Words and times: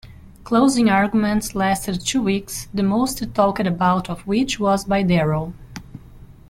Closing 0.43 0.89
arguments 0.89 1.53
lasted 1.53 2.01
two 2.03 2.23
weeks, 2.23 2.67
the 2.73 2.81
most 2.81 3.23
talked 3.35 3.67
about 3.67 4.09
of 4.09 4.25
which 4.25 4.59
was 4.59 4.83
by 4.85 5.03
Darrow. 5.03 5.53